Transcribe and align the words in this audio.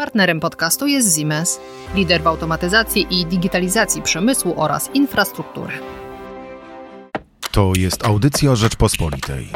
Partnerem 0.00 0.40
podcastu 0.40 0.86
jest 0.86 1.16
Siemens, 1.16 1.60
lider 1.94 2.22
w 2.22 2.26
automatyzacji 2.26 3.06
i 3.10 3.26
digitalizacji 3.26 4.02
przemysłu 4.02 4.54
oraz 4.56 4.90
infrastruktury. 4.94 5.72
To 7.50 7.72
jest 7.76 8.04
audycja 8.04 8.56
Rzeczpospolitej. 8.56 9.48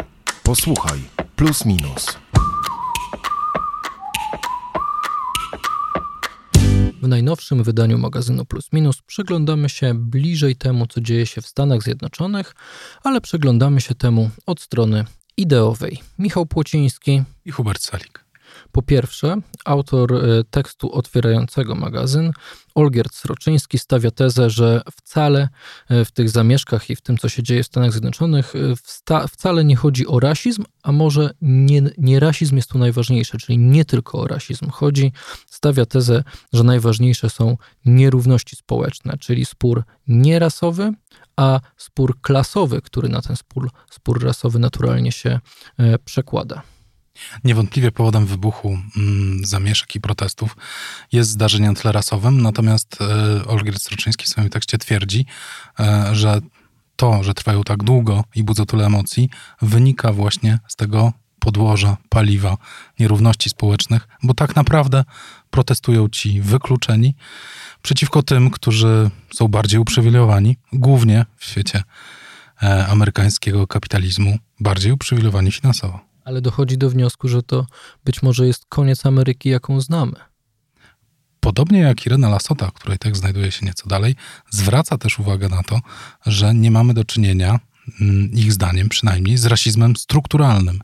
Posłuchaj, 0.43 1.01
plus 1.37 1.65
minus. 1.65 2.19
W 7.02 7.08
najnowszym 7.08 7.62
wydaniu 7.62 7.98
magazynu 7.98 8.45
Plus 8.45 8.72
Minus 8.72 9.02
przyglądamy 9.02 9.68
się 9.68 9.95
bliżej 9.95 10.56
temu, 10.56 10.86
co 10.86 11.00
dzieje 11.00 11.26
się 11.26 11.42
w 11.42 11.46
Stanach 11.46 11.82
Zjednoczonych, 11.82 12.54
ale 13.02 13.20
przyglądamy 13.20 13.80
się 13.80 13.95
temu 13.95 14.30
od 14.46 14.61
strony 14.61 15.04
ideowej. 15.36 16.02
Michał 16.18 16.46
Płociński 16.46 17.22
i 17.45 17.50
Hubert 17.50 17.82
Salik. 17.82 18.23
Po 18.75 18.82
pierwsze, 18.82 19.36
autor 19.64 20.14
e, 20.14 20.45
tekstu 20.50 20.93
otwierającego 20.93 21.75
magazyn, 21.75 22.32
Olgierd 22.75 23.14
Sroczyński, 23.14 23.79
stawia 23.79 24.11
tezę, 24.11 24.50
że 24.50 24.82
wcale 24.93 25.49
e, 25.89 26.04
w 26.04 26.12
tych 26.12 26.30
zamieszkach 26.30 26.90
i 26.90 26.96
w 26.96 27.00
tym, 27.00 27.18
co 27.18 27.29
się 27.29 27.43
dzieje 27.43 27.63
w 27.63 27.66
Stanach 27.66 27.93
Zjednoczonych, 27.93 28.52
e, 29.11 29.26
wcale 29.29 29.64
nie 29.64 29.76
chodzi 29.76 30.07
o 30.07 30.21
rasizm, 30.21 30.64
a 30.82 30.93
może 30.93 31.30
nie, 31.43 31.82
nie 31.99 32.20
rasizm 32.20 32.56
jest 32.56 32.70
tu 32.70 32.78
najważniejszy, 32.78 33.39
czyli 33.39 33.58
nie 33.58 33.84
tylko 33.84 34.19
o 34.19 34.27
rasizm 34.27 34.70
chodzi. 34.70 35.12
Stawia 35.47 35.86
tezę, 35.86 36.25
że 36.52 36.64
najważniejsze 36.64 37.30
są 37.30 37.56
nierówności 37.84 38.56
społeczne, 38.56 39.16
czyli 39.19 39.44
spór 39.44 39.84
nierasowy, 40.08 40.92
a 41.36 41.61
spór 41.77 42.20
klasowy, 42.20 42.83
który 42.83 43.08
na 43.08 43.22
ten 43.22 43.36
spór, 43.36 43.70
spór 43.91 44.25
rasowy 44.25 44.58
naturalnie 44.58 45.12
się 45.12 45.41
przekłada. 46.05 46.73
Niewątpliwie 47.45 47.92
powodem 47.92 48.27
wybuchu 48.27 48.78
mm, 48.97 49.45
zamieszek 49.45 49.97
i 49.97 50.00
protestów 50.00 50.56
jest 51.12 51.31
zdarzenie 51.31 51.69
na 51.69 51.75
tle 51.75 51.92
rasowym, 51.92 52.42
natomiast 52.42 52.98
e, 53.00 53.47
Olgierd 53.47 53.81
Stroczyński 53.81 54.25
w 54.25 54.28
swoim 54.28 54.50
tekście 54.50 54.78
twierdzi, 54.78 55.27
e, 55.80 56.08
że 56.12 56.41
to, 56.97 57.22
że 57.22 57.34
trwają 57.34 57.62
tak 57.62 57.83
długo 57.83 58.25
i 58.34 58.42
budzą 58.42 58.66
tyle 58.66 58.86
emocji, 58.86 59.30
wynika 59.62 60.12
właśnie 60.12 60.58
z 60.69 60.77
tego 60.77 61.12
podłoża, 61.38 61.97
paliwa, 62.08 62.56
nierówności 62.98 63.50
społecznych, 63.50 64.08
bo 64.22 64.34
tak 64.34 64.56
naprawdę 64.56 65.05
protestują 65.50 66.08
ci 66.08 66.41
wykluczeni 66.41 67.14
przeciwko 67.83 68.22
tym, 68.22 68.50
którzy 68.50 69.10
są 69.34 69.48
bardziej 69.48 69.81
uprzywilejowani, 69.81 70.56
głównie 70.72 71.27
w 71.36 71.44
świecie 71.44 71.83
e, 72.62 72.86
amerykańskiego 72.86 73.66
kapitalizmu, 73.66 74.38
bardziej 74.60 74.92
uprzywilejowani 74.92 75.53
finansowo 75.53 76.13
ale 76.25 76.41
dochodzi 76.41 76.78
do 76.78 76.91
wniosku, 76.91 77.28
że 77.28 77.42
to 77.42 77.67
być 78.05 78.22
może 78.22 78.47
jest 78.47 78.67
koniec 78.69 79.06
Ameryki, 79.06 79.48
jaką 79.48 79.80
znamy. 79.80 80.12
Podobnie 81.41 81.78
jak 81.78 82.06
Irena 82.06 82.28
Lasota, 82.28 82.70
której 82.75 82.98
tekst 82.98 83.20
znajduje 83.20 83.53
się 83.53 83.66
nieco 83.66 83.89
dalej, 83.89 84.14
zwraca 84.50 84.98
też 84.98 85.19
uwagę 85.19 85.48
na 85.48 85.62
to, 85.62 85.81
że 86.27 86.55
nie 86.55 86.70
mamy 86.70 86.94
do 86.94 87.05
czynienia, 87.05 87.61
mm, 88.00 88.33
ich 88.33 88.53
zdaniem 88.53 88.89
przynajmniej, 88.89 89.36
z 89.36 89.47
rasizmem 89.47 89.97
strukturalnym. 89.97 90.81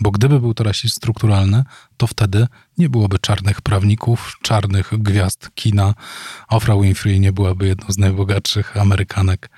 Bo 0.00 0.10
gdyby 0.10 0.40
był 0.40 0.54
to 0.54 0.64
rasizm 0.64 0.94
strukturalny, 0.94 1.64
to 1.96 2.06
wtedy 2.06 2.46
nie 2.78 2.88
byłoby 2.88 3.18
czarnych 3.18 3.60
prawników, 3.60 4.36
czarnych 4.42 4.90
gwiazd 4.98 5.50
kina. 5.54 5.94
Oprah 6.48 6.80
Winfrey 6.80 7.20
nie 7.20 7.32
byłaby 7.32 7.66
jedną 7.66 7.86
z 7.88 7.98
najbogatszych 7.98 8.76
Amerykanek. 8.76 9.50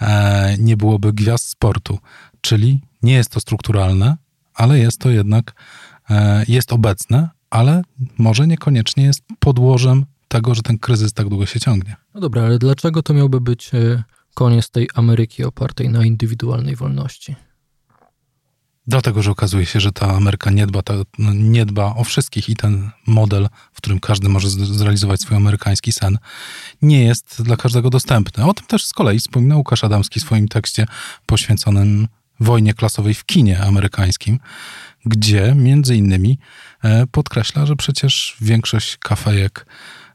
E, 0.00 0.56
nie 0.58 0.76
byłoby 0.76 1.12
gwiazd 1.12 1.48
sportu. 1.48 1.98
Czyli 2.40 2.82
nie 3.02 3.12
jest 3.12 3.30
to 3.30 3.40
strukturalne, 3.40 4.16
ale 4.58 4.78
jest 4.78 5.00
to 5.00 5.10
jednak, 5.10 5.54
e, 6.10 6.44
jest 6.48 6.72
obecne, 6.72 7.28
ale 7.50 7.82
może 8.18 8.46
niekoniecznie 8.46 9.04
jest 9.04 9.22
podłożem 9.38 10.06
tego, 10.28 10.54
że 10.54 10.62
ten 10.62 10.78
kryzys 10.78 11.12
tak 11.12 11.28
długo 11.28 11.46
się 11.46 11.60
ciągnie. 11.60 11.96
No 12.14 12.20
dobra, 12.20 12.42
ale 12.42 12.58
dlaczego 12.58 13.02
to 13.02 13.14
miałby 13.14 13.40
być 13.40 13.74
e, 13.74 14.02
koniec 14.34 14.70
tej 14.70 14.88
Ameryki 14.94 15.44
opartej 15.44 15.88
na 15.88 16.04
indywidualnej 16.04 16.76
wolności? 16.76 17.36
Dlatego, 18.86 19.22
że 19.22 19.30
okazuje 19.30 19.66
się, 19.66 19.80
że 19.80 19.92
ta 19.92 20.14
Ameryka 20.14 20.50
nie 20.50 20.66
dba, 20.66 20.82
ta, 20.82 20.94
nie 21.34 21.66
dba 21.66 21.94
o 21.94 22.04
wszystkich 22.04 22.48
i 22.48 22.56
ten 22.56 22.90
model, 23.06 23.48
w 23.72 23.76
którym 23.76 24.00
każdy 24.00 24.28
może 24.28 24.50
zrealizować 24.50 25.20
swój 25.20 25.36
amerykański 25.36 25.92
sen, 25.92 26.18
nie 26.82 27.04
jest 27.04 27.42
dla 27.42 27.56
każdego 27.56 27.90
dostępny. 27.90 28.44
O 28.44 28.54
tym 28.54 28.66
też 28.66 28.84
z 28.84 28.92
kolei 28.92 29.18
wspomina 29.18 29.56
Łukasz 29.56 29.84
Adamski 29.84 30.20
w 30.20 30.22
swoim 30.22 30.48
tekście 30.48 30.86
poświęconym 31.26 32.08
wojnie 32.40 32.74
klasowej 32.74 33.14
w 33.14 33.24
kinie 33.24 33.60
amerykańskim, 33.60 34.38
gdzie 35.04 35.54
między 35.56 35.96
innymi 35.96 36.38
e, 36.82 37.06
podkreśla, 37.06 37.66
że 37.66 37.76
przecież 37.76 38.36
większość 38.40 38.96
kafejek 38.96 39.66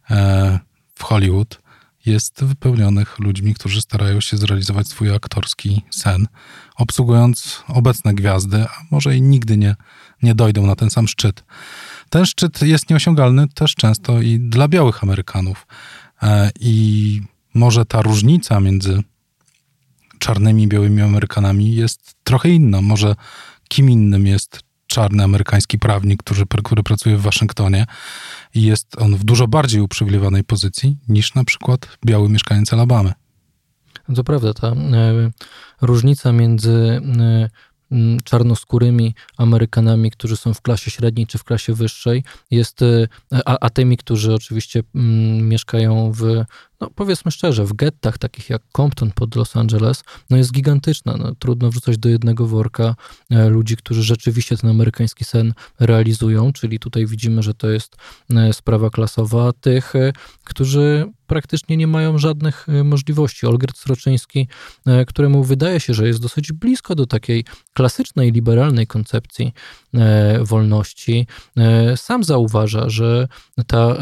e, 0.10 0.60
w 0.96 1.04
Hollywood 1.04 1.64
jest 2.06 2.44
wypełnionych 2.44 3.20
ludźmi, 3.20 3.54
którzy 3.54 3.82
starają 3.82 4.22
się 4.22 4.38
zrealizować 4.38 4.88
swój 4.88 5.16
aktorski 5.16 5.82
sen, 5.90 6.28
obsługując 6.76 7.64
obecne 7.68 8.14
gwiazdy, 8.14 8.64
a 8.64 8.84
może 8.92 9.18
i 9.18 9.22
nigdy 9.22 9.58
nie, 9.58 9.76
nie 10.22 10.36
dojdą 10.36 10.66
na 10.66 10.76
ten 10.76 10.90
sam 10.90 11.08
szczyt. 11.08 11.44
Ten 12.10 12.26
szczyt 12.26 12.62
jest 12.62 12.90
nieosiągalny 12.90 13.48
też 13.48 13.76
często 13.76 14.22
i 14.22 14.40
dla 14.40 14.68
białych 14.68 15.04
Amerykanów. 15.04 15.68
E, 16.24 16.52
I 16.60 17.22
może 17.54 17.86
ta 17.86 18.02
różnica 18.02 18.60
między 18.60 19.04
czarnymi, 20.20 20.68
białymi 20.68 21.02
Amerykanami 21.02 21.76
jest 21.76 22.14
trochę 22.24 22.50
inna. 22.50 22.82
Może 22.82 23.16
kim 23.68 23.90
innym 23.90 24.28
jest 24.28 24.60
czarny 24.88 25.24
amerykański 25.24 25.80
prawnik, 25.80 26.24
który, 26.24 26.46
który 26.64 26.84
pracuje 26.84 27.18
w 27.18 27.22
Waszyngtonie 27.22 27.86
i 28.56 28.62
jest 28.62 29.02
on 29.02 29.16
w 29.16 29.24
dużo 29.24 29.48
bardziej 29.48 29.82
uprzywilejowanej 29.82 30.44
pozycji 30.44 30.98
niż 31.08 31.36
na 31.36 31.44
przykład 31.44 31.98
biały 32.06 32.30
mieszkaniec 32.30 32.74
Alabamy. 32.74 33.14
To 34.16 34.24
prawda, 34.24 34.54
ta 34.54 34.68
e, 34.68 35.32
różnica 35.82 36.32
między 36.32 37.02
e, 37.20 37.50
czarnoskórymi 38.24 39.16
Amerykanami, 39.38 40.12
którzy 40.12 40.38
są 40.38 40.54
w 40.54 40.62
klasie 40.62 40.92
średniej 40.92 41.28
czy 41.28 41.38
w 41.38 41.44
klasie 41.44 41.74
wyższej, 41.74 42.24
jest, 42.52 42.82
e, 42.82 43.08
a, 43.46 43.58
a 43.62 43.70
tymi, 43.70 43.98
którzy 43.98 44.34
oczywiście 44.34 44.84
mieszkają 45.42 46.12
w 46.12 46.46
no 46.84 46.90
powiedzmy 46.96 47.32
szczerze, 47.32 47.66
w 47.66 47.74
gettach 47.74 48.18
takich 48.18 48.50
jak 48.50 48.62
Compton 48.78 49.12
pod 49.12 49.36
Los 49.36 49.56
Angeles, 49.56 50.04
no 50.30 50.38
jest 50.38 50.52
gigantyczna. 50.52 51.18
No, 51.18 51.36
trudno 51.36 51.70
wrzucać 51.70 51.98
do 51.98 52.10
jednego 52.10 52.48
worka 52.48 52.96
e, 53.32 53.50
ludzi, 53.50 53.78
którzy 53.78 54.04
rzeczywiście 54.04 54.58
ten 54.58 54.70
amerykański 54.70 55.26
sen 55.26 55.54
realizują, 55.80 56.54
czyli 56.54 56.80
tutaj 56.80 57.06
widzimy, 57.06 57.44
że 57.44 57.54
to 57.54 57.70
jest 57.70 57.96
e, 58.36 58.54
sprawa 58.54 58.90
klasowa, 58.90 59.54
tych, 59.54 59.96
e, 59.96 60.14
którzy 60.44 61.06
praktycznie 61.28 61.78
nie 61.78 61.88
mają 61.88 62.18
żadnych 62.18 62.68
możliwości. 62.84 63.46
Olgierd 63.46 63.78
Sroczyński, 63.78 64.48
któremu 65.08 65.44
wydaje 65.44 65.80
się, 65.80 65.94
że 65.94 66.08
jest 66.08 66.22
dosyć 66.22 66.52
blisko 66.52 66.96
do 66.96 67.06
takiej 67.06 67.46
klasycznej, 67.74 68.32
liberalnej 68.32 68.88
koncepcji 68.88 69.54
wolności, 70.42 71.28
sam 71.96 72.24
zauważa, 72.24 72.90
że 72.90 73.28
ta 73.68 73.98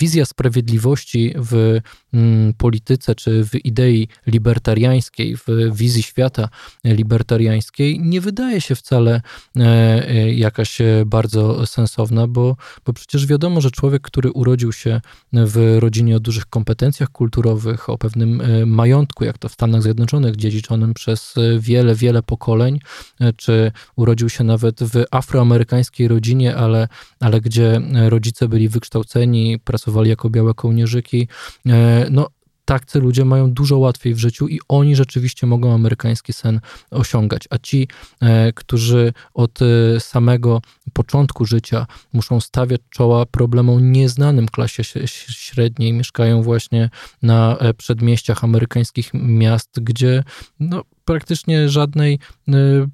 wizja 0.00 0.24
sprawiedliwości 0.24 1.34
w 1.36 1.80
mm, 2.14 2.54
polityce 2.54 3.14
czy 3.14 3.44
w 3.44 3.64
idei 3.64 4.08
libertariańskiej, 4.26 5.36
w 5.36 5.76
wizji 5.76 6.02
świata 6.02 6.48
libertariańskiej 6.84 8.00
nie 8.00 8.20
wydaje 8.20 8.60
się 8.60 8.74
wcale 8.74 9.20
e, 9.56 9.60
e, 10.08 10.32
jakaś 10.32 10.78
bardzo 11.06 11.66
sensowna, 11.66 12.26
bo, 12.26 12.56
bo 12.84 12.92
przecież 12.92 13.26
wiadomo, 13.26 13.60
że 13.60 13.70
człowiek, 13.70 14.02
który 14.02 14.30
urodził 14.30 14.72
się 14.72 15.00
w 15.32 15.76
rodzinie 15.78 16.16
o 16.16 16.20
dużych 16.20 16.46
kompetencjach 16.46 17.08
kulturowych, 17.08 17.90
o 17.90 17.98
pewnym 17.98 18.40
e, 18.40 18.66
majątku, 18.66 19.24
jak 19.24 19.38
to 19.38 19.48
w 19.48 19.52
Stanach 19.52 19.82
Zjednoczonych, 19.82 20.36
dziedziczonym 20.36 20.94
przez 20.94 21.34
wiele, 21.58 21.94
wiele 21.94 22.22
pokoleń, 22.22 22.80
czy 23.36 23.72
urodził 23.96 24.28
się 24.28 24.44
nawet 24.44 24.82
w 24.82 25.04
afroamerykańskiej 25.10 26.08
rodzinie, 26.08 26.56
ale, 26.56 26.88
ale 27.20 27.40
gdzie 27.40 27.80
rodzice 28.08 28.48
byli 28.48 28.68
wykształceni, 28.68 29.35
pracowali 29.64 30.10
jako 30.10 30.30
białe 30.30 30.54
kołnierzyki. 30.54 31.28
E, 31.66 32.06
no, 32.10 32.28
tacy 32.66 33.00
ludzie 33.00 33.24
mają 33.24 33.52
dużo 33.52 33.78
łatwiej 33.78 34.14
w 34.14 34.18
życiu 34.18 34.48
i 34.48 34.60
oni 34.68 34.96
rzeczywiście 34.96 35.46
mogą 35.46 35.74
amerykański 35.74 36.32
sen 36.32 36.60
osiągać. 36.90 37.42
A 37.50 37.58
ci, 37.58 37.88
e, 38.20 38.52
którzy 38.52 39.12
od 39.34 39.58
e, 39.62 40.00
samego 40.00 40.60
początku 40.92 41.44
życia 41.44 41.86
muszą 42.12 42.40
stawiać 42.40 42.80
czoła 42.90 43.26
problemom 43.26 43.92
nieznanym 43.92 44.46
klasie 44.48 44.82
średniej, 45.28 45.92
mieszkają 45.92 46.42
właśnie 46.42 46.90
na 47.22 47.58
przedmieściach 47.76 48.44
amerykańskich 48.44 49.10
miast, 49.14 49.80
gdzie 49.80 50.24
no, 50.60 50.82
praktycznie 51.06 51.68
żadnej 51.68 52.18
y, 52.48 52.52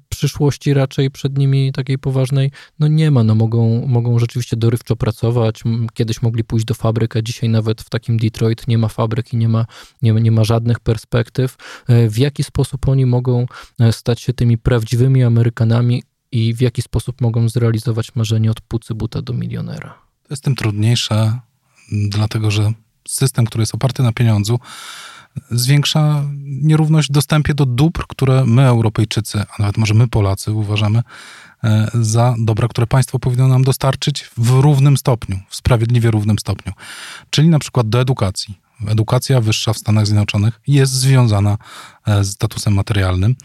przyszłości 0.09 0.73
raczej 0.73 1.11
przed 1.11 1.37
nimi 1.37 1.71
takiej 1.71 1.97
poważnej 1.97 2.51
no 2.79 2.87
nie 2.87 3.11
ma. 3.11 3.23
No 3.23 3.35
mogą, 3.35 3.87
mogą 3.87 4.19
rzeczywiście 4.19 4.57
dorywczo 4.57 4.95
pracować. 4.95 5.63
Kiedyś 5.93 6.21
mogli 6.21 6.43
pójść 6.43 6.65
do 6.65 6.73
fabryk, 6.73 7.15
a 7.15 7.21
dzisiaj 7.21 7.49
nawet 7.49 7.81
w 7.81 7.89
takim 7.89 8.17
Detroit 8.17 8.67
nie 8.67 8.77
ma 8.77 8.87
fabryk 8.87 9.33
i 9.33 9.37
nie 9.37 9.49
ma, 9.49 9.65
nie, 10.01 10.11
nie 10.11 10.31
ma 10.31 10.43
żadnych 10.43 10.79
perspektyw. 10.79 11.57
Y, 11.89 12.09
w 12.09 12.17
jaki 12.17 12.43
sposób 12.43 12.87
oni 12.87 13.05
mogą 13.05 13.45
y, 13.81 13.91
stać 13.91 14.21
się 14.21 14.33
tymi 14.33 14.57
prawdziwymi 14.57 15.23
Amerykanami 15.23 16.03
i 16.31 16.53
w 16.53 16.61
jaki 16.61 16.81
sposób 16.81 17.21
mogą 17.21 17.49
zrealizować 17.49 18.15
marzenie 18.15 18.51
od 18.51 18.61
pucy 18.61 18.95
buta 18.95 19.21
do 19.21 19.33
milionera? 19.33 19.93
To 20.23 20.27
jest 20.29 20.43
tym 20.43 20.55
trudniejsze, 20.55 21.39
dlatego 21.91 22.51
że 22.51 22.73
system, 23.07 23.45
który 23.45 23.61
jest 23.61 23.75
oparty 23.75 24.03
na 24.03 24.11
pieniądzu, 24.11 24.59
zwiększa 25.51 26.23
nierówność 26.43 27.09
w 27.09 27.11
dostępie 27.11 27.53
do 27.53 27.65
dóbr, 27.65 28.07
które 28.07 28.45
my, 28.45 28.67
Europejczycy, 28.67 29.39
a 29.39 29.61
nawet 29.61 29.77
może 29.77 29.93
my, 29.93 30.07
Polacy, 30.07 30.51
uważamy 30.51 31.03
e, 31.63 31.91
za 31.93 32.35
dobra, 32.39 32.67
które 32.67 32.87
państwo 32.87 33.19
powinno 33.19 33.47
nam 33.47 33.63
dostarczyć 33.63 34.29
w 34.37 34.49
równym 34.49 34.97
stopniu, 34.97 35.39
w 35.49 35.55
sprawiedliwie 35.55 36.11
równym 36.11 36.39
stopniu. 36.39 36.73
Czyli 37.29 37.49
na 37.49 37.59
przykład 37.59 37.89
do 37.89 38.01
edukacji. 38.01 38.59
Edukacja 38.87 39.41
wyższa 39.41 39.73
w 39.73 39.77
Stanach 39.77 40.05
Zjednoczonych 40.05 40.61
jest 40.67 40.93
związana 40.93 41.57
e, 42.07 42.23
z 42.23 42.31
statusem 42.31 42.73
materialnym. 42.73 43.35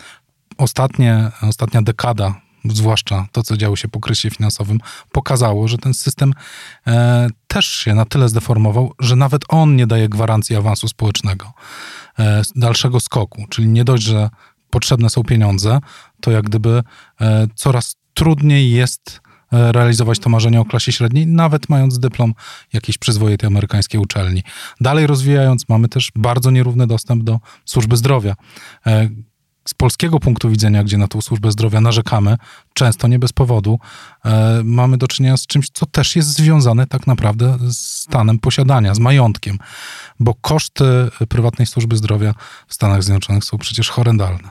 Ostatnie, 0.59 1.31
ostatnia 1.43 1.83
dekada 1.83 2.41
zwłaszcza 2.73 3.27
to, 3.33 3.43
co 3.43 3.57
działo 3.57 3.77
się 3.77 3.89
po 3.89 4.01
kryzysie 4.01 4.31
finansowym, 4.31 4.79
pokazało, 5.13 5.69
że 5.69 5.79
ten 5.79 5.95
system 5.95 6.33
e, 6.87 7.29
też 7.47 7.67
się 7.67 7.95
na 7.95 8.05
tyle 8.05 8.29
zdeformował, 8.29 8.93
że 9.01 9.17
nawet 9.17 9.43
on 9.49 9.77
nie 9.77 9.87
daje 9.87 10.09
gwarancji 10.09 10.57
awansu 10.57 10.89
społecznego, 10.89 11.53
e, 12.19 12.43
dalszego 12.57 13.01
skoku. 13.01 13.45
Czyli 13.49 13.69
nie 13.69 13.85
dość, 13.85 14.03
że 14.03 14.31
potrzebne 14.71 15.11
są 15.11 15.25
pieniądze, 15.25 15.81
to 16.21 16.31
jak 16.31 16.45
gdyby 16.45 16.83
e, 17.21 17.47
coraz 17.55 17.97
trudniej 18.15 18.73
jest 18.73 19.21
e, 19.53 19.73
realizować 19.73 20.19
to 20.19 20.29
marzenie 20.29 20.61
o 20.61 20.65
klasie 20.65 20.93
średniej, 20.93 21.27
nawet 21.27 21.69
mając 21.69 21.99
dyplom 21.99 22.35
jakiejś 22.73 22.99
przyzwoitej 22.99 23.47
amerykańskiej 23.47 24.01
uczelni. 24.01 24.43
Dalej 24.81 25.07
rozwijając, 25.07 25.69
mamy 25.69 25.89
też 25.89 26.13
bardzo 26.17 26.51
nierówny 26.51 26.87
dostęp 26.87 27.25
do 27.25 27.41
służby 27.65 27.97
zdrowia. 27.97 28.35
Z 29.69 29.75
polskiego 29.75 30.21
punktu 30.21 30.51
widzenia, 30.51 30.85
gdzie 30.85 30.99
na 30.99 31.09
tą 31.09 31.21
służbę 31.21 31.53
zdrowia 31.53 31.81
narzekamy, 31.81 32.37
często 32.75 33.09
nie 33.09 33.19
bez 33.19 33.33
powodu, 33.33 33.79
e, 34.25 34.61
mamy 34.65 34.99
do 34.99 35.09
czynienia 35.09 35.37
z 35.37 35.47
czymś, 35.47 35.71
co 35.71 35.87
też 35.87 36.17
jest 36.17 36.29
związane 36.29 36.87
tak 36.87 37.07
naprawdę 37.07 37.59
z 37.61 37.79
stanem 37.79 38.39
posiadania, 38.39 38.95
z 38.95 38.99
majątkiem, 38.99 39.59
bo 40.21 40.35
koszty 40.35 40.85
prywatnej 41.29 41.67
służby 41.67 41.97
zdrowia 41.97 42.35
w 42.67 42.75
Stanach 42.75 43.03
Zjednoczonych 43.03 43.45
są 43.45 43.59
przecież 43.59 43.91
horrendalne. 43.91 44.49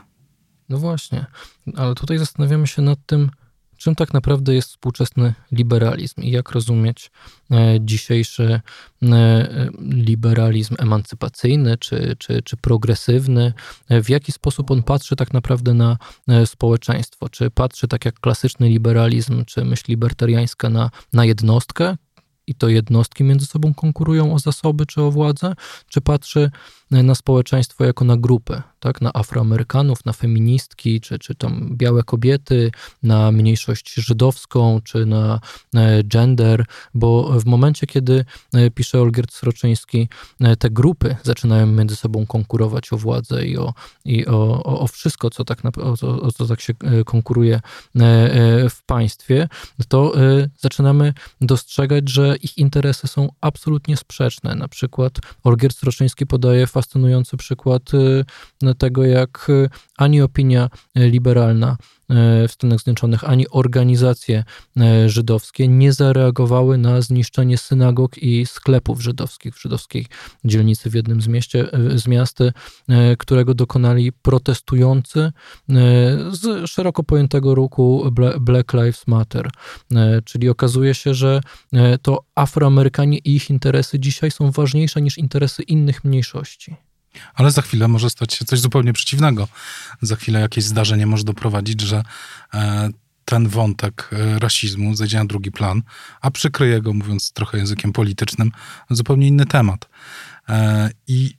No 0.68 0.78
właśnie, 0.78 1.26
ale 1.76 1.94
tutaj 1.94 2.18
zastanawiamy 2.18 2.66
się 2.66 2.82
nad 2.82 2.98
tym, 3.06 3.30
czym 3.78 3.94
tak 3.94 4.14
naprawdę 4.14 4.54
jest 4.54 4.68
współczesny 4.68 5.34
liberalizm 5.52 6.22
i 6.22 6.30
jak 6.30 6.50
rozumieć 6.50 7.10
e, 7.50 7.78
dzisiejszy 7.80 8.60
e, 9.02 9.70
liberalizm 9.80 10.74
emancypacyjny 10.78 11.78
czy, 11.78 12.16
czy, 12.18 12.42
czy 12.42 12.56
progresywny, 12.56 13.52
e, 13.88 14.02
w 14.02 14.08
jaki 14.08 14.32
sposób 14.32 14.70
on 14.70 14.82
patrzy 14.82 15.16
tak 15.16 15.32
naprawdę 15.32 15.74
na 15.74 15.98
społeczeństwo. 16.44 17.28
Czy 17.28 17.50
patrzy 17.50 17.88
tak 17.88 18.04
jak 18.04 18.20
klasyczny 18.20 18.68
liberalizm, 18.68 19.44
czy 19.44 19.64
myśl 19.64 19.84
libertariańska 19.88 20.70
na, 20.70 20.90
na 21.12 21.24
jednostkę, 21.24 21.96
i 22.46 22.54
to 22.54 22.68
jednostki 22.68 23.24
między 23.24 23.46
sobą 23.46 23.74
konkurują 23.74 24.34
o 24.34 24.38
zasoby 24.38 24.86
czy 24.86 25.02
o 25.02 25.10
władzę, 25.10 25.54
czy 25.88 26.00
patrzy 26.00 26.50
na 26.90 27.14
społeczeństwo 27.14 27.84
jako 27.84 28.04
na 28.04 28.16
grupę, 28.16 28.62
tak? 28.80 29.00
na 29.00 29.10
Afroamerykanów, 29.14 30.04
na 30.04 30.12
feministki, 30.12 31.00
czy, 31.00 31.18
czy 31.18 31.34
tam 31.34 31.68
białe 31.76 32.02
kobiety, 32.02 32.70
na 33.02 33.32
mniejszość 33.32 33.94
żydowską, 33.94 34.80
czy 34.84 35.06
na 35.06 35.40
e, 35.74 36.04
gender, 36.04 36.64
bo 36.94 37.40
w 37.40 37.44
momencie, 37.44 37.86
kiedy 37.86 38.24
e, 38.54 38.70
pisze 38.70 39.00
Olgierd 39.00 39.32
Sroczyński, 39.32 40.08
e, 40.40 40.56
te 40.56 40.70
grupy 40.70 41.16
zaczynają 41.22 41.66
między 41.66 41.96
sobą 41.96 42.26
konkurować 42.26 42.92
o 42.92 42.96
władzę 42.96 43.46
i 43.46 43.58
o, 43.58 43.74
i 44.04 44.26
o, 44.26 44.62
o, 44.64 44.80
o 44.80 44.86
wszystko, 44.86 45.30
co 45.30 45.44
tak, 45.44 45.58
o, 45.78 45.92
o 46.22 46.32
co 46.32 46.46
tak 46.46 46.60
się 46.60 46.74
konkuruje 47.06 47.60
w 48.70 48.82
państwie, 48.86 49.48
to 49.88 50.12
zaczynamy 50.58 51.12
dostrzegać, 51.40 52.08
że 52.08 52.36
ich 52.36 52.58
interesy 52.58 53.08
są 53.08 53.28
absolutnie 53.40 53.96
sprzeczne. 53.96 54.54
Na 54.54 54.68
przykład 54.68 55.18
Olgierd 55.44 55.76
Sroczyński 55.76 56.26
podaje 56.26 56.66
fascynujący 56.78 57.36
przykład 57.36 57.94
y, 57.94 58.24
tego, 58.74 59.04
jak 59.04 59.46
y, 59.48 59.68
ani 59.96 60.22
opinia 60.22 60.68
liberalna 60.96 61.76
w 62.08 62.48
Stanach 62.48 62.78
Zjednoczonych, 62.78 63.24
ani 63.24 63.48
organizacje 63.48 64.44
e, 64.80 65.08
żydowskie 65.08 65.68
nie 65.68 65.92
zareagowały 65.92 66.78
na 66.78 67.00
zniszczenie 67.00 67.58
synagog 67.58 68.18
i 68.18 68.46
sklepów 68.46 69.02
żydowskich 69.02 69.54
w 69.54 69.62
żydowskiej 69.62 70.06
dzielnicy 70.44 70.90
w 70.90 70.94
jednym 70.94 71.22
z, 71.22 71.28
mieście, 71.28 71.72
e, 71.72 71.98
z 71.98 72.06
miast, 72.06 72.40
e, 72.40 72.52
którego 73.16 73.54
dokonali 73.54 74.12
protestujący 74.12 75.32
z 76.30 76.70
szeroko 76.70 77.04
pojętego 77.04 77.54
ruchu 77.54 78.12
Black 78.40 78.72
Lives 78.72 79.06
Matter. 79.06 79.50
Czyli 80.24 80.48
okazuje 80.48 80.94
się, 80.94 81.14
że 81.14 81.40
to 82.02 82.24
Afroamerykanie 82.34 83.18
i 83.18 83.36
ich 83.36 83.50
interesy 83.50 84.00
dzisiaj 84.00 84.30
są 84.30 84.50
ważniejsze 84.50 85.02
niż 85.02 85.18
interesy 85.18 85.62
innych 85.62 86.04
mniejszości. 86.04 86.87
Ale 87.34 87.50
za 87.50 87.62
chwilę 87.62 87.88
może 87.88 88.10
stać 88.10 88.34
się 88.34 88.44
coś 88.44 88.60
zupełnie 88.60 88.92
przeciwnego. 88.92 89.48
Za 90.02 90.16
chwilę 90.16 90.40
jakieś 90.40 90.64
zdarzenie 90.64 91.06
może 91.06 91.24
doprowadzić, 91.24 91.80
że 91.80 92.02
e, 92.54 92.90
ten 93.24 93.48
wątek 93.48 94.10
e, 94.12 94.38
rasizmu 94.38 94.94
zejdzie 94.94 95.18
na 95.18 95.24
drugi 95.24 95.52
plan, 95.52 95.82
a 96.20 96.30
przykryje 96.30 96.82
go, 96.82 96.92
mówiąc 96.92 97.32
trochę 97.32 97.58
językiem 97.58 97.92
politycznym, 97.92 98.52
zupełnie 98.90 99.28
inny 99.28 99.46
temat. 99.46 99.88
E, 100.48 100.90
I 101.06 101.34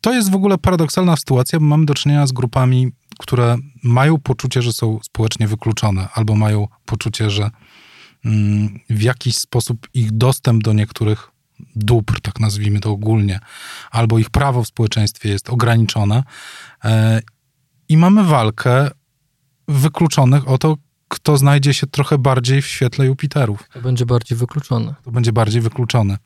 to 0.00 0.12
jest 0.12 0.30
w 0.30 0.34
ogóle 0.34 0.58
paradoksalna 0.58 1.16
sytuacja, 1.16 1.60
bo 1.60 1.66
mamy 1.66 1.86
do 1.86 1.94
czynienia 1.94 2.26
z 2.26 2.32
grupami, 2.32 2.92
które 3.18 3.56
mają 3.82 4.18
poczucie, 4.18 4.62
że 4.62 4.72
są 4.72 4.98
społecznie 5.02 5.48
wykluczone, 5.48 6.08
albo 6.14 6.34
mają 6.34 6.68
poczucie, 6.84 7.30
że 7.30 7.50
mm, 8.24 8.80
w 8.90 9.02
jakiś 9.02 9.36
sposób 9.36 9.88
ich 9.94 10.12
dostęp 10.12 10.62
do 10.62 10.72
niektórych 10.72 11.30
dóbr, 11.76 12.20
tak 12.20 12.40
nazwijmy 12.40 12.80
to 12.80 12.90
ogólnie, 12.90 13.40
albo 13.90 14.18
ich 14.18 14.30
prawo 14.30 14.62
w 14.62 14.68
społeczeństwie 14.68 15.28
jest 15.28 15.50
ograniczone. 15.50 16.22
E, 16.84 17.20
I 17.88 17.96
mamy 17.96 18.24
walkę 18.24 18.90
wykluczonych 19.68 20.48
o 20.48 20.58
to, 20.58 20.76
kto 21.08 21.36
znajdzie 21.36 21.74
się 21.74 21.86
trochę 21.86 22.18
bardziej 22.18 22.62
w 22.62 22.66
świetle 22.66 23.06
Jupiterów. 23.06 23.68
To 23.72 23.80
będzie 23.80 24.06
bardziej 24.06 24.38
wykluczony. 24.38 24.94
To 25.04 25.10
będzie 25.10 25.32
bardziej 25.32 25.60
wykluczony. 25.60 26.16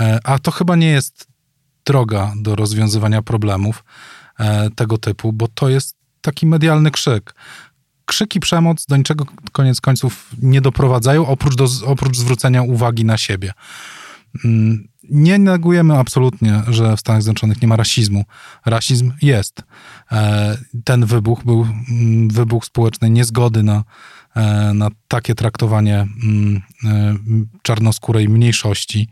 E, 0.00 0.20
a 0.24 0.38
to 0.38 0.50
chyba 0.50 0.76
nie 0.76 0.88
jest 0.88 1.26
droga 1.84 2.32
do 2.36 2.56
rozwiązywania 2.56 3.22
problemów 3.22 3.84
e, 4.38 4.70
tego 4.70 4.98
typu, 4.98 5.32
bo 5.32 5.48
to 5.48 5.68
jest 5.68 5.96
taki 6.20 6.46
medialny 6.46 6.90
krzyk. 6.90 7.34
Krzyki 8.04 8.40
przemoc 8.40 8.86
do 8.86 8.96
niczego 8.96 9.26
koniec 9.52 9.80
końców 9.80 10.30
nie 10.42 10.60
doprowadzają, 10.60 11.26
oprócz, 11.26 11.56
do, 11.56 11.66
oprócz 11.86 12.16
zwrócenia 12.16 12.62
uwagi 12.62 13.04
na 13.04 13.18
siebie. 13.18 13.52
Mm, 14.44 14.88
nie 15.10 15.38
negujemy 15.38 15.98
absolutnie, 15.98 16.62
że 16.68 16.96
w 16.96 17.00
Stanach 17.00 17.22
Zjednoczonych 17.22 17.62
nie 17.62 17.68
ma 17.68 17.76
rasizmu. 17.76 18.24
Rasizm 18.66 19.12
jest. 19.22 19.62
E, 20.12 20.58
ten 20.84 21.06
wybuch 21.06 21.44
był 21.44 21.66
mm, 21.90 22.28
wybuch 22.28 22.64
społecznej 22.64 23.10
niezgody 23.10 23.62
na, 23.62 23.84
e, 24.36 24.74
na 24.74 24.88
takie 25.08 25.34
traktowanie 25.34 26.06
mm, 26.24 26.62
e, 26.84 27.16
czarnoskórej 27.62 28.28
mniejszości, 28.28 29.08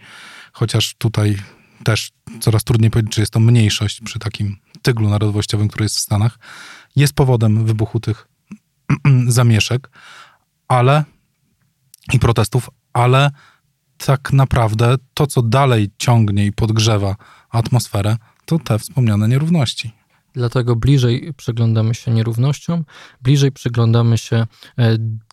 chociaż 0.53 0.95
tutaj 0.99 1.37
też 1.85 2.11
coraz 2.41 2.65
trudniej 2.65 2.91
powiedzieć, 2.91 3.13
czy 3.13 3.21
jest 3.21 3.33
to 3.33 3.41
mniejszość 3.41 4.01
przy 4.01 4.19
takim 4.19 4.57
tyglu 4.83 5.09
narodowościowym, 5.09 5.69
który 5.69 5.85
jest 5.85 5.97
w 5.97 6.01
Stanach, 6.01 6.39
jest 6.97 7.13
powodem 7.13 7.65
wybuchu 7.65 8.01
tych 8.01 8.29
zamieszek, 9.29 9.91
ale 10.69 11.05
i 12.13 12.19
protestów, 12.19 12.71
ale 12.93 13.31
tak 13.99 14.33
naprawdę 14.33 14.95
to, 15.15 15.27
co 15.27 15.43
dalej 15.43 15.91
ciągnie 15.99 16.47
i 16.47 16.53
podgrzewa 16.53 17.17
atmosferę, 17.51 18.17
to 18.45 18.59
te 18.59 18.79
wspomniane 18.79 19.29
nierówności. 19.29 19.93
Dlatego 20.37 20.77
bliżej 20.77 21.33
przyglądamy 21.37 21.95
się 21.95 22.11
nierównościom, 22.11 22.85
bliżej 23.23 23.53
przyglądamy 23.53 24.19
się 24.19 24.37
e, 24.37 24.47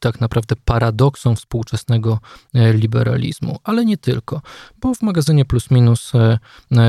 tak 0.01 0.21
naprawdę 0.21 0.55
paradoksom 0.65 1.35
współczesnego 1.35 2.19
e, 2.53 2.73
liberalizmu, 2.73 3.59
ale 3.63 3.85
nie 3.85 3.97
tylko, 3.97 4.41
bo 4.81 4.95
w 4.95 5.01
magazynie 5.01 5.45
Plus 5.45 5.71
Minus 5.71 6.11
e, 6.15 6.39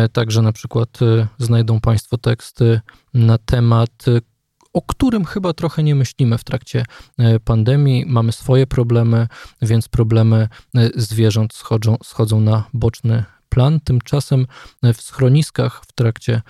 także 0.09 0.43
na 0.43 0.53
przykład 0.53 0.99
znajdą 1.39 1.81
Państwo 1.81 2.19
teksty 2.19 2.81
na 3.15 3.39
temat 3.39 4.05
o 4.75 4.83
którym 4.83 5.25
chyba 5.25 5.53
trochę 5.53 5.83
nie 5.83 5.95
myślimy 5.95 6.39
w 6.39 6.45
trakcie 6.45 6.85
e, 7.19 7.41
pandemii. 7.41 8.05
Mamy 8.07 8.33
swoje 8.33 8.67
problemy, 8.67 9.29
więc 9.63 9.89
problemy 9.89 10.49
e, 10.77 10.91
zwierząt 10.95 11.55
schodzą, 11.55 11.97
schodzą 12.03 12.41
na 12.41 12.65
boczny 12.73 13.25
plan. 13.49 13.81
Tymczasem 13.81 14.47
e, 14.83 14.93
w 14.93 15.03
schroniskach 15.03 15.83
w 15.89 15.93
trakcie 15.93 16.43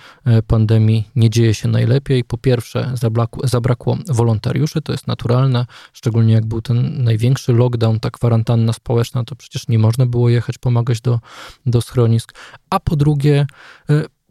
pandemii 0.46 1.08
nie 1.16 1.30
dzieje 1.30 1.54
się 1.54 1.68
najlepiej. 1.68 2.24
Po 2.24 2.38
pierwsze, 2.38 2.90
zabrakło, 2.94 3.48
zabrakło 3.48 3.98
wolontariuszy, 4.08 4.82
to 4.82 4.92
jest 4.92 5.06
naturalne, 5.06 5.66
szczególnie 5.92 6.34
jak 6.34 6.46
był 6.46 6.62
ten 6.62 7.04
największy 7.04 7.52
lockdown, 7.52 8.00
ta 8.00 8.10
kwarantanna 8.10 8.72
społeczna, 8.72 9.24
to 9.24 9.36
przecież 9.36 9.68
nie 9.68 9.78
można 9.78 10.06
było 10.06 10.28
jechać 10.28 10.58
pomagać 10.58 11.00
do, 11.00 11.20
do 11.66 11.80
schronisk. 11.80 12.34
A 12.70 12.80
po 12.80 12.96
drugie, 12.96 13.46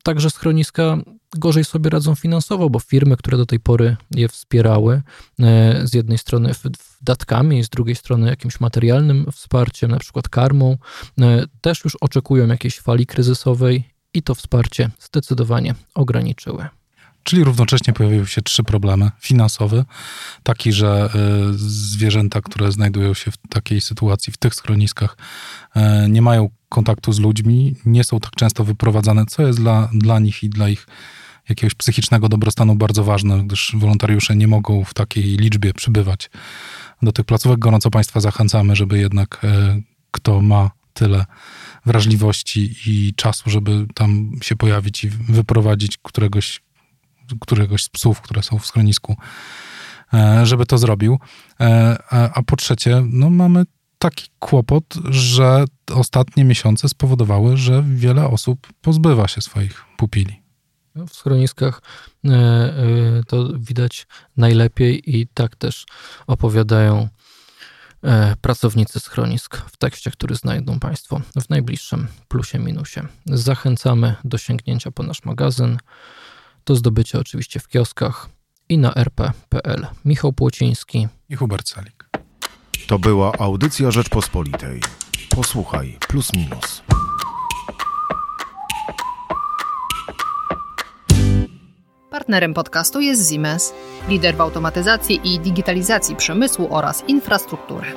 Także 0.03 0.29
schroniska 0.29 0.97
gorzej 1.37 1.65
sobie 1.65 1.89
radzą 1.89 2.15
finansowo, 2.15 2.69
bo 2.69 2.79
firmy, 2.79 3.17
które 3.17 3.37
do 3.37 3.45
tej 3.45 3.59
pory 3.59 3.97
je 4.11 4.27
wspierały, 4.27 5.01
e, 5.39 5.87
z 5.87 5.93
jednej 5.93 6.17
strony 6.17 6.51
datkami, 7.01 7.63
z 7.63 7.69
drugiej 7.69 7.95
strony 7.95 8.29
jakimś 8.29 8.59
materialnym 8.59 9.25
wsparciem, 9.31 9.91
na 9.91 9.99
przykład 9.99 10.29
karmą, 10.29 10.77
e, 11.21 11.45
też 11.61 11.83
już 11.83 11.95
oczekują 11.95 12.47
jakiejś 12.47 12.79
fali 12.79 13.05
kryzysowej 13.05 13.83
i 14.13 14.23
to 14.23 14.35
wsparcie 14.35 14.89
zdecydowanie 14.99 15.75
ograniczyły. 15.95 16.67
Czyli 17.23 17.43
równocześnie 17.43 17.93
pojawiły 17.93 18.27
się 18.27 18.41
trzy 18.41 18.63
problemy. 18.63 19.11
Finansowy, 19.19 19.85
taki, 20.43 20.73
że 20.73 21.09
e, 21.15 21.53
zwierzęta, 21.55 22.41
które 22.41 22.71
znajdują 22.71 23.13
się 23.13 23.31
w 23.31 23.37
takiej 23.49 23.81
sytuacji, 23.81 24.33
w 24.33 24.37
tych 24.37 24.55
schroniskach, 24.55 25.17
nie 26.09 26.21
mają 26.21 26.49
kontaktu 26.69 27.13
z 27.13 27.19
ludźmi, 27.19 27.75
nie 27.85 28.03
są 28.03 28.19
tak 28.19 28.35
często 28.35 28.63
wyprowadzane, 28.63 29.25
co 29.25 29.47
jest 29.47 29.59
dla, 29.59 29.89
dla 29.93 30.19
nich 30.19 30.43
i 30.43 30.49
dla 30.49 30.69
ich 30.69 30.87
jakiegoś 31.49 31.75
psychicznego 31.75 32.29
dobrostanu 32.29 32.75
bardzo 32.75 33.03
ważne, 33.03 33.43
gdyż 33.43 33.75
wolontariusze 33.75 34.35
nie 34.35 34.47
mogą 34.47 34.83
w 34.83 34.93
takiej 34.93 35.23
liczbie 35.23 35.73
przybywać 35.73 36.29
do 37.01 37.11
tych 37.11 37.25
placówek. 37.25 37.59
Gorąco 37.59 37.89
Państwa 37.89 38.19
zachęcamy, 38.19 38.75
żeby 38.75 38.99
jednak 38.99 39.39
e, 39.43 39.81
kto 40.11 40.41
ma 40.41 40.71
tyle 40.93 41.25
wrażliwości 41.85 42.75
i 42.85 43.13
czasu, 43.15 43.49
żeby 43.49 43.85
tam 43.95 44.31
się 44.41 44.55
pojawić 44.55 45.03
i 45.03 45.09
wyprowadzić 45.09 45.97
któregoś, 46.03 46.61
któregoś 47.41 47.83
z 47.83 47.89
psów, 47.89 48.21
które 48.21 48.43
są 48.43 48.59
w 48.59 48.65
schronisku, 48.65 49.15
e, 50.13 50.45
żeby 50.45 50.65
to 50.65 50.77
zrobił. 50.77 51.19
E, 51.59 51.97
a 52.11 52.43
po 52.43 52.55
trzecie, 52.55 53.03
no 53.09 53.29
mamy 53.29 53.63
taki 53.99 54.29
kłopot, 54.39 54.83
że 55.09 55.65
ostatnie 55.93 56.43
miesiące 56.43 56.89
spowodowały, 56.89 57.57
że 57.57 57.83
wiele 57.87 58.27
osób 58.27 58.67
pozbywa 58.81 59.27
się 59.27 59.41
swoich 59.41 59.83
pupili. 59.97 60.43
W 60.95 61.13
schroniskach 61.13 61.81
e, 62.25 63.21
to 63.27 63.49
widać 63.59 64.07
najlepiej 64.37 65.19
i 65.19 65.27
tak 65.27 65.55
też 65.55 65.85
opowiadają 66.27 67.09
pracownicy 68.41 68.99
schronisk 68.99 69.57
w 69.57 69.77
tekście, 69.77 70.11
który 70.11 70.35
znajdą 70.35 70.79
Państwo 70.79 71.21
w 71.41 71.49
najbliższym 71.49 72.07
plusie 72.27 72.59
minusie. 72.59 73.01
Zachęcamy 73.25 74.15
do 74.23 74.37
sięgnięcia 74.37 74.91
po 74.91 75.03
nasz 75.03 75.23
magazyn, 75.23 75.77
do 76.65 76.75
zdobycia 76.75 77.19
oczywiście 77.19 77.59
w 77.59 77.67
kioskach 77.67 78.29
i 78.69 78.77
na 78.77 78.93
rp.pl. 78.93 79.87
Michał 80.05 80.33
Płociński 80.33 81.07
i 81.29 81.35
Hubert 81.35 81.69
Salik. 81.69 82.09
To 82.87 82.99
była 82.99 83.31
audycja 83.39 83.91
Rzeczpospolitej. 83.91 84.81
Posłuchaj, 85.29 85.97
plus 86.07 86.33
minus. 86.33 86.83
Partnerem 92.09 92.53
podcastu 92.53 92.99
jest 92.99 93.31
Siemens, 93.31 93.73
lider 94.09 94.35
w 94.35 94.41
automatyzacji 94.41 95.19
i 95.23 95.39
digitalizacji 95.39 96.15
przemysłu 96.15 96.67
oraz 96.69 97.03
infrastruktury. 97.07 97.87